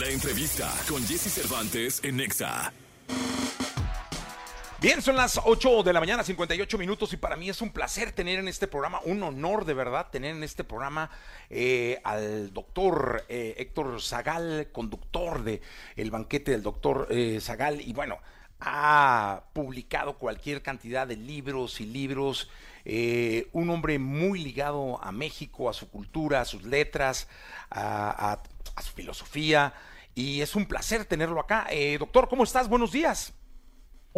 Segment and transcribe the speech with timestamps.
[0.00, 2.70] La entrevista con Jesse Cervantes en Nexa.
[4.78, 8.12] Bien, son las 8 de la mañana, 58 minutos, y para mí es un placer
[8.12, 11.08] tener en este programa, un honor de verdad tener en este programa
[11.48, 15.62] eh, al doctor eh, Héctor Zagal, conductor de
[15.96, 18.18] El Banquete del Doctor eh, Zagal, y bueno,
[18.60, 22.50] ha publicado cualquier cantidad de libros y libros,
[23.52, 27.28] un hombre muy ligado a México, a su cultura, a sus letras,
[27.70, 28.42] a, a
[28.82, 29.74] su filosofía,
[30.14, 31.66] y es un placer tenerlo acá.
[31.98, 32.68] doctor, ¿cómo estás?
[32.68, 33.34] Buenos días.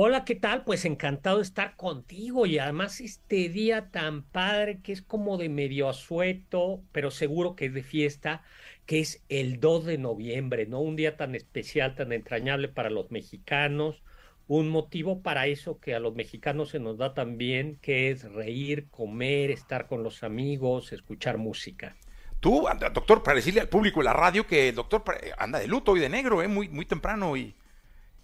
[0.01, 0.63] Hola, ¿qué tal?
[0.63, 5.49] Pues encantado de estar contigo y además este día tan padre que es como de
[5.49, 8.45] medio asueto, pero seguro que es de fiesta,
[8.87, 10.81] que es el 2 de noviembre, ¿no?
[10.81, 14.05] Un día tan especial, tan entrañable para los mexicanos,
[14.47, 18.89] un motivo para eso que a los mexicanos se nos da también, que es reír,
[18.91, 21.97] comer, estar con los amigos, escuchar música.
[22.41, 25.03] Tú, doctor, para decirle al público de la radio que el doctor
[25.39, 26.49] anda de luto y de negro, ¿eh?
[26.49, 27.55] Muy, muy temprano y...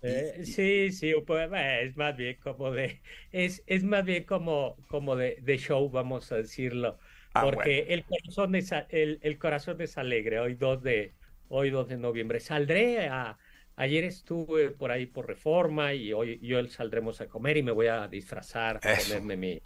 [0.03, 3.01] Eh, sí, sí, pues, es más bien como de,
[3.33, 6.99] es, es más bien como, como de, de show, vamos a decirlo,
[7.33, 10.41] ah, porque el corazón es el, el, corazón es alegre.
[10.41, 11.15] Hoy 2 de,
[11.49, 13.39] hoy 2 de noviembre saldré a,
[13.77, 17.73] ayer estuve por ahí por Reforma y hoy y hoy saldremos a comer y me
[17.73, 19.63] voy a disfrazar, a ponerme mi,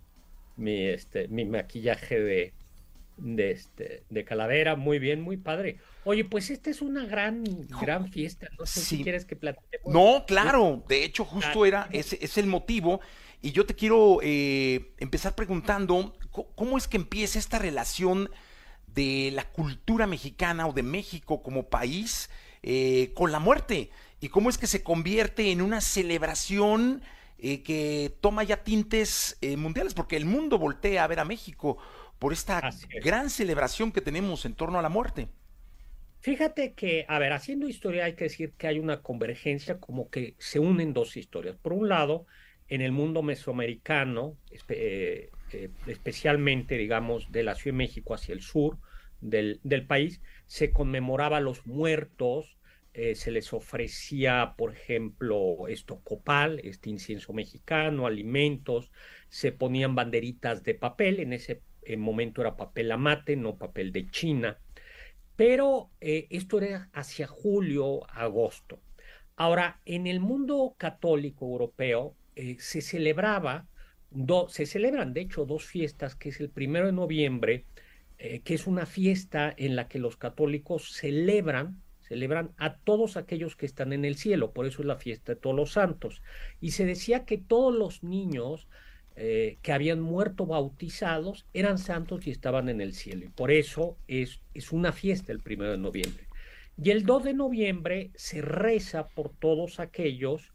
[0.57, 2.55] mi este, mi maquillaje de,
[3.19, 5.79] de este, de calavera, muy bien, muy padre.
[6.05, 7.45] Oye, pues esta es una gran,
[7.81, 8.49] gran fiesta.
[8.59, 9.93] No sé si quieres que platiquemos.
[9.93, 10.85] No, claro.
[10.89, 13.01] De hecho, justo era, ese es el motivo.
[13.43, 18.31] Y yo te quiero eh, empezar preguntando, ¿cómo es que empieza esta relación
[18.87, 22.31] de la cultura mexicana o de México como país
[22.63, 23.91] eh, con la muerte?
[24.21, 27.03] ¿Y cómo es que se convierte en una celebración
[27.39, 29.95] eh, que toma ya tintes mundiales?
[29.95, 31.79] Porque el mundo voltea a ver a México
[32.19, 32.61] por esta
[33.03, 35.29] gran celebración que tenemos en torno a la muerte.
[36.21, 40.35] Fíjate que, a ver, haciendo historia hay que decir que hay una convergencia, como que
[40.39, 41.57] se unen dos historias.
[41.57, 42.27] Por un lado,
[42.69, 44.37] en el mundo mesoamericano,
[44.69, 48.79] eh, eh, especialmente, digamos, de la Ciudad de México hacia el sur
[49.21, 52.58] del, país, se conmemoraba a los muertos,
[52.99, 58.91] eh, se les ofrecía, por ejemplo, esto copal, este incienso mexicano, alimentos,
[59.29, 61.63] se ponían banderitas de papel, en ese
[61.97, 64.59] momento era papel amate, no papel de China
[65.39, 68.81] pero eh, esto era hacia julio, agosto.
[69.37, 73.69] Ahora, en el mundo católico europeo eh, se celebraba,
[74.49, 77.67] se celebran de hecho dos fiestas, que es el primero de noviembre,
[78.19, 83.67] que es una fiesta en la que los católicos celebran, celebran a todos aquellos que
[83.67, 86.23] están en el cielo, por eso es la fiesta de todos los santos.
[86.61, 88.67] Y se decía que todos los niños
[89.17, 93.27] eh, que habían muerto bautizados eran santos y estaban en el cielo.
[93.27, 96.29] Y por eso es, es una fiesta el primero de noviembre.
[96.83, 100.53] Y el 2 de noviembre se reza por todos aquellos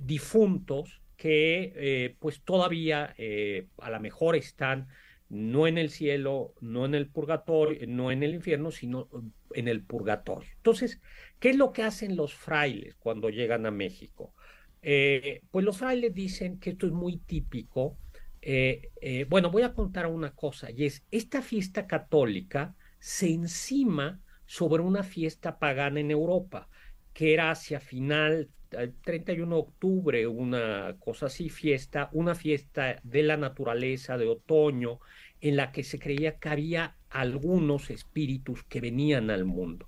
[0.00, 4.88] difuntos que eh, pues todavía eh, a lo mejor están
[5.28, 9.08] no en el cielo, no en el purgatorio, no en el infierno, sino
[9.54, 10.50] en el purgatorio.
[10.56, 11.00] Entonces,
[11.38, 14.34] ¿qué es lo que hacen los frailes cuando llegan a México?
[14.82, 17.98] Eh, pues los frailes dicen que esto es muy típico.
[18.42, 24.20] Eh, eh, bueno, voy a contar una cosa, y es, esta fiesta católica se encima
[24.46, 26.68] sobre una fiesta pagana en Europa,
[27.12, 33.22] que era hacia final, el 31 de octubre, una cosa así, fiesta, una fiesta de
[33.22, 35.00] la naturaleza, de otoño,
[35.40, 39.86] en la que se creía que había algunos espíritus que venían al mundo.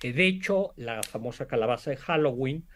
[0.00, 2.66] de hecho, la famosa calabaza de Halloween,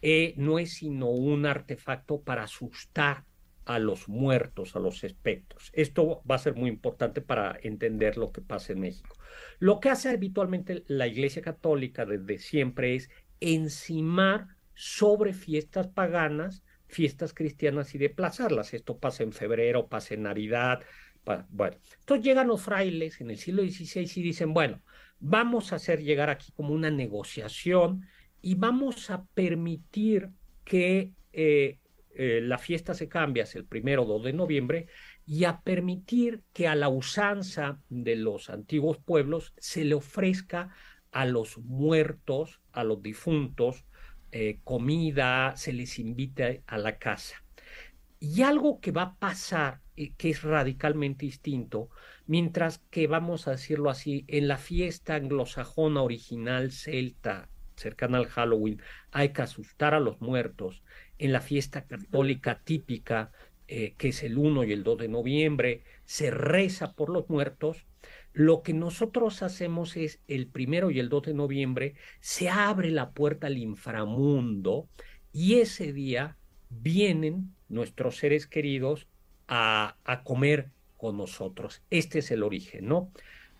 [0.00, 3.24] e no es sino un artefacto para asustar
[3.64, 5.70] a los muertos, a los espectros.
[5.74, 9.16] Esto va a ser muy importante para entender lo que pasa en México.
[9.58, 17.34] Lo que hace habitualmente la Iglesia Católica desde siempre es encimar sobre fiestas paganas, fiestas
[17.34, 18.72] cristianas y desplazarlas.
[18.72, 20.82] Esto pasa en febrero, pasa en Navidad.
[21.50, 24.80] Bueno, entonces llegan los frailes en el siglo XVI y dicen, bueno,
[25.18, 28.06] vamos a hacer llegar aquí como una negociación
[28.40, 30.30] y vamos a permitir
[30.64, 31.78] que eh,
[32.10, 34.86] eh, la fiesta se cambie hacia el primero o 2 de noviembre
[35.26, 40.70] y a permitir que a la usanza de los antiguos pueblos se le ofrezca
[41.10, 43.84] a los muertos, a los difuntos,
[44.32, 47.42] eh, comida, se les invite a la casa.
[48.18, 49.80] Y algo que va a pasar,
[50.16, 51.88] que es radicalmente distinto,
[52.26, 58.80] mientras que vamos a decirlo así, en la fiesta anglosajona original celta cercana al Halloween,
[59.10, 60.82] hay que asustar a los muertos.
[61.18, 63.32] En la fiesta católica típica,
[63.68, 67.86] eh, que es el 1 y el 2 de noviembre, se reza por los muertos.
[68.32, 73.10] Lo que nosotros hacemos es el primero y el 2 de noviembre se abre la
[73.10, 74.88] puerta al inframundo
[75.32, 76.36] y ese día
[76.68, 79.08] vienen nuestros seres queridos
[79.48, 81.82] a, comer con nosotros.
[81.90, 83.12] Este es el origen, ¿no?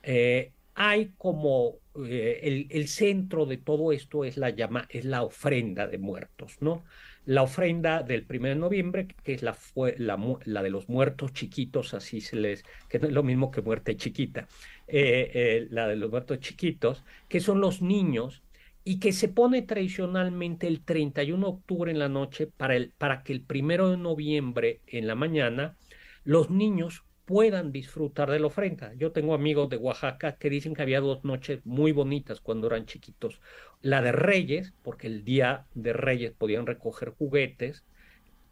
[0.03, 5.87] Eh, hay como eh, el, centro de todo esto es la llama, es la ofrenda
[5.87, 6.85] de muertos, ¿no?
[7.25, 9.57] La ofrenda del 1 de noviembre, que es la,
[9.99, 13.63] la, la, de los muertos chiquitos, así se les, que no es lo mismo que
[13.63, 14.47] muerte chiquita,
[14.87, 18.43] eh, la de los muertos chiquitos, que son los niños
[18.89, 23.25] y que se pone tradicionalmente el 31 de octubre en la noche para, el, para
[23.25, 25.77] que el 1 de noviembre en la mañana
[26.23, 28.95] los niños puedan disfrutar de la ofrenda.
[28.95, 32.87] Yo tengo amigos de Oaxaca que dicen que había dos noches muy bonitas cuando eran
[32.87, 33.41] chiquitos.
[33.83, 37.85] La de Reyes, porque el día de Reyes podían recoger juguetes,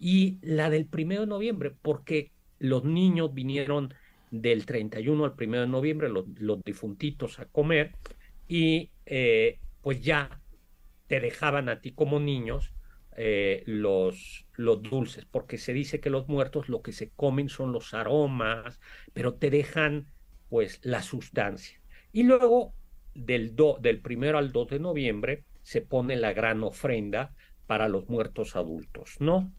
[0.00, 3.94] y la del primero de noviembre, porque los niños vinieron
[4.32, 7.92] del 31 al primero de noviembre, los, los difuntitos a comer,
[8.48, 10.42] y eh, pues ya
[11.08, 12.75] te dejaban a ti como niños
[13.16, 17.72] eh, los, los dulces, porque se dice que los muertos lo que se comen son
[17.72, 18.81] los aromas,
[19.12, 20.08] pero te dejan
[20.48, 21.81] pues la sustancia.
[22.12, 22.75] Y luego
[23.14, 27.34] del, do, del primero al 2 de noviembre se pone la gran ofrenda
[27.66, 29.54] para los muertos adultos, ¿no?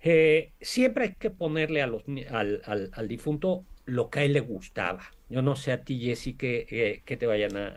[0.00, 5.13] Eh, siempre hay que ponerle al, al, al difunto lo que a él le gustaba.
[5.28, 7.68] Yo no sé a ti, Jessy, que, eh, que te vayan a,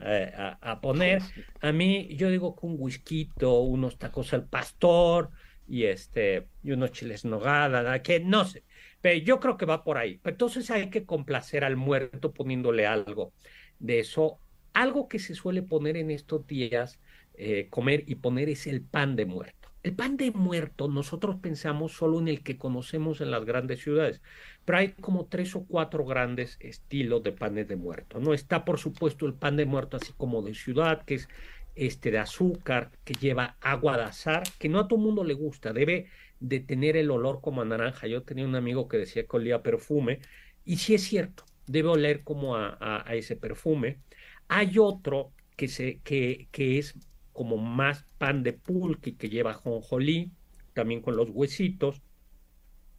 [0.62, 1.22] a, a, poner.
[1.62, 5.30] A mí, yo digo que un whisky, unos tacos al pastor
[5.68, 8.64] y, este, y unos chiles nogada, que no sé.
[9.02, 10.20] Pero yo creo que va por ahí.
[10.22, 13.34] Pero entonces hay que complacer al muerto poniéndole algo
[13.80, 14.40] de eso.
[14.74, 17.00] Algo que se suele poner en estos días,
[17.34, 19.67] eh, comer y poner es el pan de muerto.
[19.88, 24.22] El pan de muerto nosotros pensamos solo en el que conocemos en las grandes ciudades,
[24.66, 28.20] pero hay como tres o cuatro grandes estilos de panes de muerto.
[28.20, 31.30] No está, por supuesto, el pan de muerto así como de ciudad, que es
[31.76, 35.72] este de azúcar, que lleva agua de azar, que no a todo mundo le gusta,
[35.72, 36.08] debe
[36.42, 38.08] de tener el olor como a naranja.
[38.08, 40.20] Yo tenía un amigo que decía que olía perfume,
[40.66, 44.02] y sí es cierto, debe oler como a, a, a ese perfume.
[44.50, 46.96] Hay otro que, se, que, que es
[47.38, 50.32] como más pan de pulque que lleva jonjolí,
[50.74, 52.02] también con los huesitos.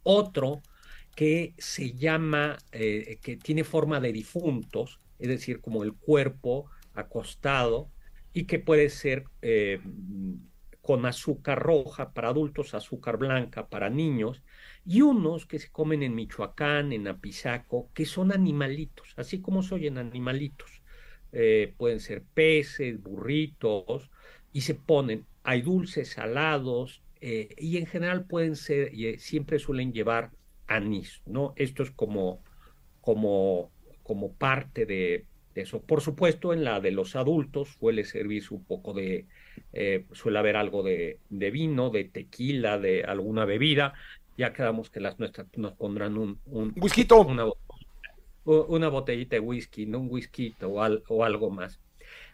[0.03, 0.61] Otro
[1.13, 7.89] que se llama, eh, que tiene forma de difuntos, es decir, como el cuerpo acostado,
[8.31, 9.81] y que puede ser eh,
[10.81, 14.41] con azúcar roja para adultos, azúcar blanca para niños,
[14.85, 19.75] y unos que se comen en Michoacán, en Apizaco, que son animalitos, así como se
[19.75, 20.78] oyen animalitos.
[21.31, 24.09] Eh, pueden ser peces, burritos,
[24.51, 29.59] y se ponen, hay dulces, salados, eh, y en general pueden ser, y eh, siempre
[29.59, 30.31] suelen llevar
[30.67, 31.53] anís, ¿no?
[31.55, 32.41] Esto es como,
[33.01, 33.71] como,
[34.03, 35.81] como parte de, de, eso.
[35.81, 39.25] Por supuesto, en la de los adultos suele servirse un poco de,
[39.73, 43.93] eh, suele haber algo de, de, vino, de tequila, de alguna bebida.
[44.37, 46.39] Ya quedamos que las nuestras nos pondrán un...
[46.45, 47.05] un whisky.
[48.67, 51.79] Una, botellita de whisky, no un whisky o algo más.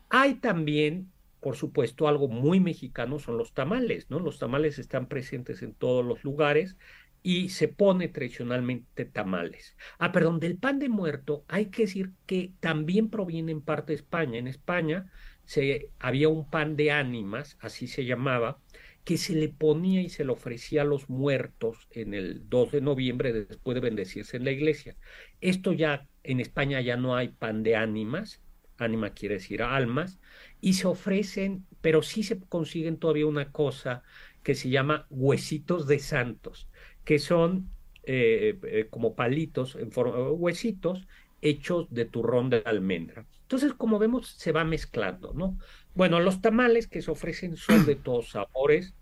[0.10, 1.12] Hay también
[1.46, 4.20] por supuesto, algo muy mexicano son los tamales, ¿no?
[4.20, 6.76] Los tamales están presentes en todos los lugares
[7.22, 9.78] y se pone tradicionalmente tamales.
[10.00, 13.98] Ah, perdón, del pan de muerto hay que decir que también proviene en parte de
[13.98, 14.40] España.
[14.40, 15.12] En España
[15.44, 18.58] se, había un pan de ánimas, así se llamaba,
[19.06, 22.82] que se le ponía y se le ofrecía a los muertos en el 2 de
[22.82, 24.98] noviembre después de bendecirse en la iglesia.
[25.42, 28.42] Esto ya en España ya no hay pan de ánimas,
[28.78, 30.20] ánima quiere decir almas,
[30.62, 34.04] y se ofrecen, pero sí se consiguen todavía una cosa
[34.44, 36.70] que se llama huesitos de santos,
[37.04, 37.72] que son
[38.04, 41.08] eh, eh, como palitos, en forma, huesitos
[41.42, 43.28] hechos de turrón de almendra.
[43.46, 45.56] Entonces, como vemos, se va mezclando, ¿no?
[45.94, 48.96] Bueno, los tamales que se ofrecen son de todos sabores.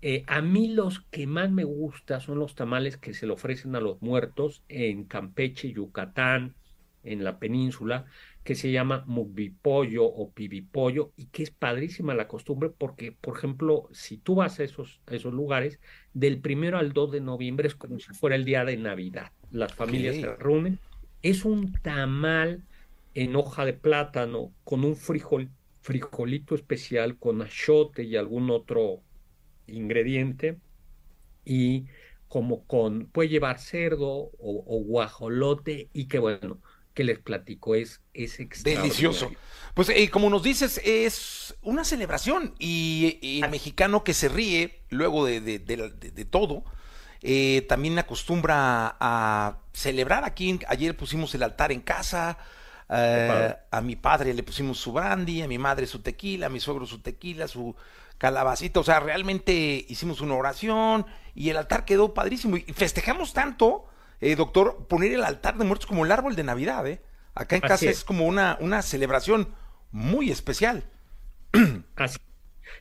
[0.00, 3.76] Eh, a mí los que más me gusta son los tamales que se le ofrecen
[3.76, 6.54] a los muertos en Campeche, Yucatán,
[7.04, 8.06] en la península,
[8.42, 13.88] que se llama mugbipollo o pibipollo y que es padrísima la costumbre porque, por ejemplo,
[13.92, 15.78] si tú vas a esos, a esos lugares,
[16.14, 19.32] del primero al 2 de noviembre es como si fuera el día de Navidad.
[19.50, 20.78] Las familias se reúnen.
[21.22, 22.62] Es un tamal
[23.14, 25.50] en hoja de plátano con un frijol,
[25.80, 29.02] frijolito especial con achote y algún otro
[29.66, 30.58] ingrediente
[31.44, 31.86] y
[32.28, 36.60] como con, puede llevar cerdo o, o guajolote y que bueno,
[36.94, 39.30] que les platico es, es delicioso.
[39.74, 44.82] Pues eh, como nos dices, es una celebración y, y el mexicano que se ríe
[44.90, 46.64] luego de, de, de, de todo,
[47.22, 50.58] eh, también acostumbra a celebrar aquí.
[50.68, 52.38] Ayer pusimos el altar en casa,
[52.92, 56.58] Eh, a mi padre le pusimos su brandy, a mi madre su tequila, a mi
[56.58, 57.76] suegro su tequila, su
[58.18, 58.80] calabacita.
[58.80, 62.56] O sea, realmente hicimos una oración y el altar quedó padrísimo.
[62.56, 63.86] Y festejamos tanto,
[64.20, 66.86] eh, doctor, poner el altar de muertos como el árbol de Navidad.
[66.86, 67.00] ¿eh?
[67.34, 68.04] Acá en casa es.
[68.04, 69.54] como una, una celebración
[69.90, 70.84] muy especial.
[71.96, 72.18] Así.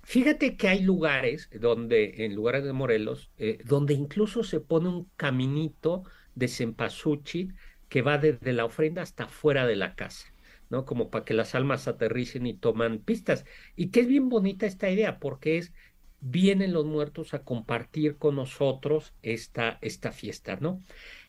[0.04, 5.10] Fíjate que hay lugares donde, en lugares de Morelos, eh, donde incluso se pone un
[5.16, 6.04] caminito
[6.36, 7.56] de cempasúchil
[7.90, 10.34] que va desde la ofrenda hasta fuera de la casa,
[10.70, 10.86] ¿no?
[10.86, 13.46] Como para que las almas aterricen y toman pistas.
[13.76, 15.74] Y que es bien bonita esta idea, porque es,
[16.20, 20.84] vienen los muertos a compartir con nosotros esta, esta fiesta, ¿no?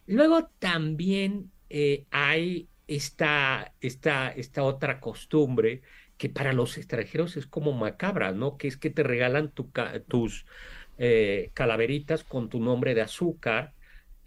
[0.07, 5.83] Luego también eh, hay esta, esta, esta otra costumbre
[6.17, 8.57] que para los extranjeros es como macabra, ¿no?
[8.59, 10.47] Que es que te regalan tus
[10.99, 13.75] eh, calaveritas con tu nombre de azúcar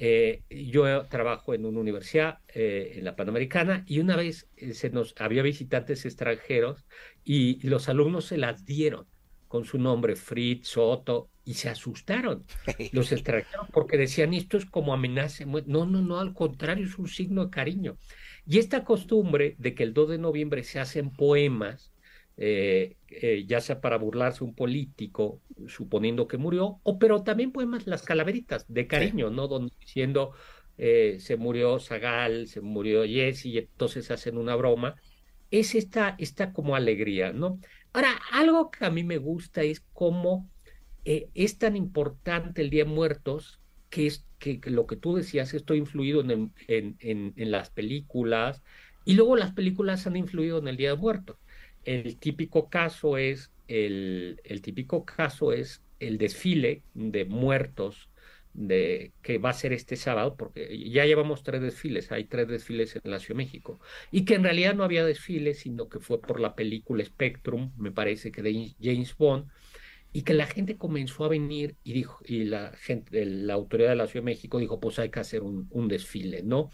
[0.05, 4.89] eh, yo trabajo en una universidad, eh, en la Panamericana, y una vez eh, se
[4.89, 6.85] nos había visitantes extranjeros
[7.23, 9.07] y, los alumnos se las dieron
[9.47, 12.43] con su nombre, Fritz, Soto, y se asustaron
[12.91, 15.45] los extranjeros porque decían esto es como amenaza.
[15.45, 17.97] No, no, no, al contrario, es un signo de cariño.
[18.45, 21.92] Y esta costumbre de que el 2 de noviembre se hacen poemas
[22.35, 27.85] eh, eh, ya sea para burlarse un político, suponiendo que murió, o pero también poemas
[27.85, 29.47] las calaveritas de cariño, ¿no?
[29.47, 30.31] Donde diciendo
[30.77, 34.95] eh, se murió Zagal, se murió Jesse, y entonces hacen una broma.
[35.51, 37.59] Es esta, esta como alegría, ¿no?
[37.93, 40.49] Ahora, algo que a mí me gusta es cómo
[41.05, 43.59] es tan importante el Día de Muertos,
[43.89, 46.97] que es que, lo que tú decías, esto ha influido en, en,
[47.35, 48.63] en las películas,
[49.05, 51.37] y luego las películas han influido en el Día de Muertos
[51.85, 58.09] el típico caso es el, típico caso es el desfile de muertos
[58.55, 63.09] que va a ser este sábado, porque ya llevamos tres desfiles, hay tres desfiles en
[63.09, 63.79] la Ciudad de México,
[64.11, 67.91] y que en realidad no había desfiles, sino que fue por la película Spectrum, me
[67.91, 69.47] parece que de James Bond,
[70.11, 73.95] y que la gente comenzó a venir y dijo, y la gente, la autoridad de
[73.95, 76.69] la Ciudad de México dijo, pues hay que hacer un, un desfile, ¿no?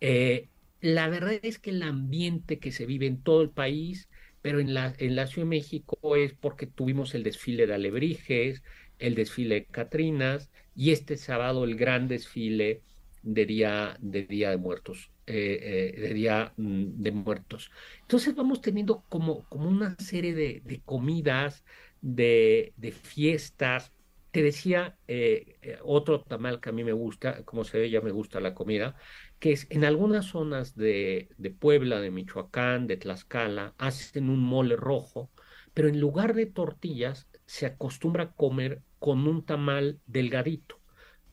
[0.00, 0.48] Eh,
[0.80, 4.08] la verdad es que el ambiente que se vive en todo el país
[4.42, 8.62] pero en la, en la Ciudad de México es porque tuvimos el desfile de Alebrijes,
[8.98, 12.82] el desfile de Catrinas y este sábado el gran desfile
[13.22, 15.10] de Día de, día de Muertos.
[15.32, 17.70] Eh, eh, de Día mm, de Muertos.
[18.02, 21.64] Entonces vamos teniendo como, como una serie de, de comidas,
[22.00, 23.92] de, de, fiestas.
[24.32, 28.10] Te decía eh, otro tamal que a mí me gusta, como se ve, ya me
[28.10, 28.96] gusta la comida,
[29.40, 31.28] que es en algunas zonas de,
[31.58, 35.30] Puebla, de Michoacán, de Tlaxcala, hacen un mole rojo,
[35.72, 40.78] pero en lugar de tortillas se acostumbra a comer con un tamal delgadito,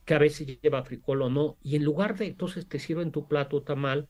[0.06, 3.28] que a veces lleva frijol o no, y en lugar de entonces te sirven tu
[3.28, 4.08] plato tamal,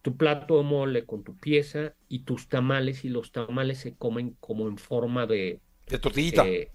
[0.00, 4.34] tu plato de mole con tu pieza y tus tamales, y los tamales se comen
[4.40, 5.60] como en forma de...
[5.86, 6.48] De tortillita.
[6.48, 6.72] Eh,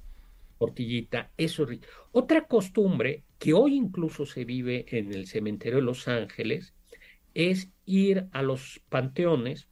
[0.59, 1.79] tortillita, eso es
[2.11, 6.75] Otra costumbre que hoy incluso se vive en el cementerio de Los Ángeles
[7.33, 9.67] es ir a los panteones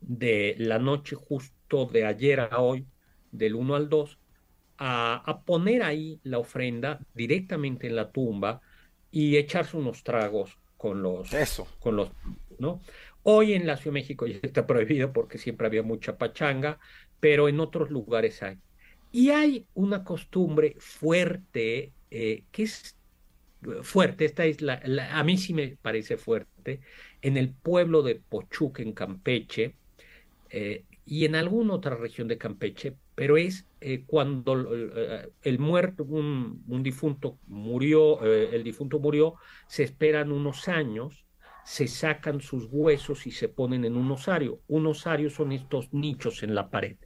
[0.00, 2.86] de la noche justo de ayer a hoy,
[3.30, 4.18] del 1 al 2,
[4.78, 8.62] a, poner ahí la ofrenda directamente en la tumba
[9.10, 11.30] y echarse unos tragos con los...
[11.34, 11.68] Eso.
[11.78, 12.08] Con los
[12.58, 12.80] ¿no?
[13.22, 16.78] Hoy en la Ciudad de México ya está prohibido porque siempre había mucha pachanga,
[17.20, 18.56] pero en otros lugares hay.
[19.10, 22.96] Y hay una costumbre fuerte, eh, que es
[23.82, 24.80] fuerte, esta es la,
[25.12, 26.80] a mí sí me parece fuerte,
[27.22, 29.76] en el pueblo de Pochuc, en Campeche,
[30.50, 34.54] eh, y en alguna otra región de Campeche, pero es eh, cuando
[35.42, 39.34] el muerto, un, un difunto murió, el difunto murió,
[39.66, 41.24] se esperan unos años,
[41.64, 44.60] se sacan sus huesos y se ponen en un osario.
[44.68, 46.96] Un osario son estos nichos en la pared.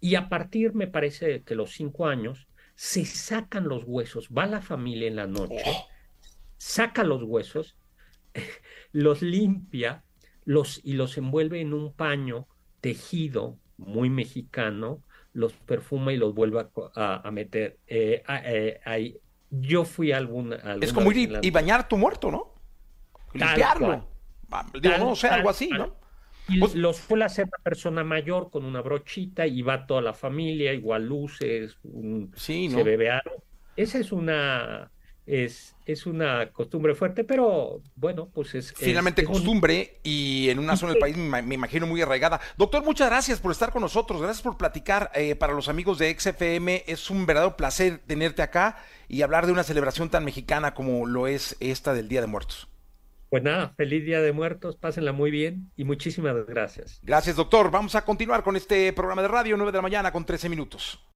[0.00, 4.60] Y a partir, me parece que los cinco años, se sacan los huesos, va la
[4.60, 5.86] familia en la noche, oh.
[6.58, 7.76] saca los huesos,
[8.92, 10.04] los limpia
[10.44, 12.46] los, y los envuelve en un paño
[12.80, 15.02] tejido muy mexicano,
[15.32, 19.18] los perfuma y los vuelve a, meter eh, eh, ahí.
[19.50, 20.56] Yo fui a alguna...
[20.80, 22.54] es como ir y, bañar tu muerto, ¿no?
[23.32, 24.08] Limpiarlo.
[24.80, 25.96] Digo, no sé, algo así, ¿no?
[26.48, 30.00] Y pues los fue a hacer una persona mayor con una brochita y va toda
[30.00, 31.76] la familia, igual luces,
[32.36, 33.42] se bebe algo.
[33.76, 34.90] Esa es una
[35.26, 38.72] es, es una costumbre fuerte, pero bueno, pues es...
[38.72, 42.40] Finalmente costumbre y en una zona del país me, imagino muy arraigada.
[42.56, 46.16] Doctor, muchas gracias por estar con nosotros, gracias por platicar eh, para los amigos de
[46.16, 46.84] XFM.
[46.86, 51.26] Es un verdadero placer tenerte acá y hablar de una celebración tan mexicana como lo
[51.26, 52.68] es esta del Día de Muertos.
[53.28, 57.00] Pues nada, feliz Día de Muertos, pásenla muy bien y muchísimas gracias.
[57.02, 57.70] Gracias, doctor.
[57.70, 61.06] Vamos a continuar con este programa de radio, 9 de la mañana con 13 minutos.